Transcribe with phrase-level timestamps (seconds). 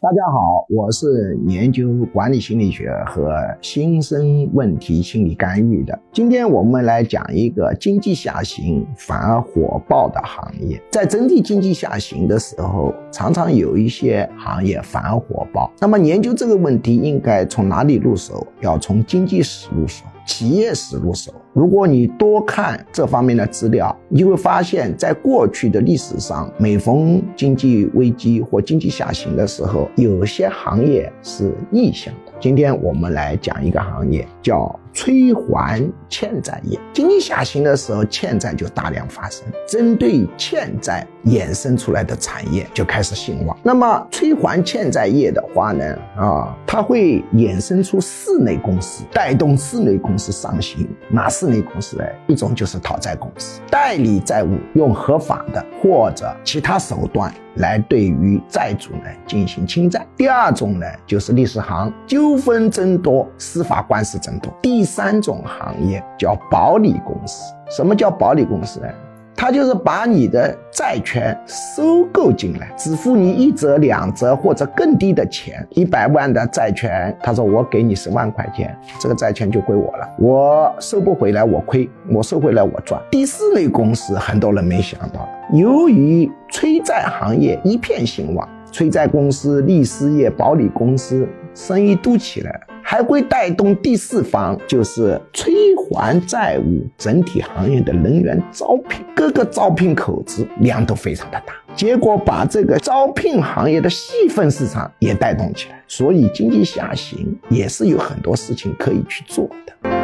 [0.00, 5.98] 大家好，我是研究管理心理学和新生问题心理干预的。
[6.12, 10.80] 今天我们来讲一个经济下行反而火爆的行业。
[10.92, 15.68] 在整体经济下行的时候，常常有一些行业反而火爆。
[15.80, 18.46] 那么研究这个问题，应该从哪里入手？
[18.60, 20.04] 要从经济史入手。
[20.28, 32.32] 企业史入手，如果你多看这方面的资料，你会发现，在过去的历史上，每逢经济危机或经济下行的时候，有些行业是逆向的。
[32.38, 34.78] 今天我们来讲一个行业，叫。
[34.98, 39.46] 催还欠债业，经济下行的时候，欠债就大量发生。
[39.68, 43.56] 针对欠债衍生出来的产业就开始兴旺。
[43.62, 50.88] 那么催还欠债业的话呢，啊，它会衍生出四类公司，带动四类公司上行。
[51.08, 52.04] 哪四类公司呢？
[52.26, 57.32] 一种就是讨债公司，代理债务，用合法的或者其他手段。
[57.58, 60.06] 来对于债主呢进行侵占。
[60.16, 64.52] 第二种呢就是律师行，纠纷增多，司法官司增多。
[64.62, 67.52] 第三种行业叫保理公司。
[67.70, 68.88] 什么叫保理公司呢？
[69.40, 75.64] 他就是把你的债权收购进来，只付你一折、两折或者更低的钱。
[75.70, 80.08] 一百万的债权，他说我给你十万块钱，这个债权就归我了。
[80.18, 83.00] 我收不回来我亏，我收回来我赚。
[83.12, 92.60] 第四类公司，很多人没想到，由于催债行业一片兴旺，催债公司、律师业、保理公司生意都起来了。
[92.90, 109.97] 还会带动第四方，就是催还债务整体行业的人员招聘，各个招聘口子量都非常的大，结果把这个招聘行业的细分市场也带动起来，所以经济下行也是有很多事情可以去做的。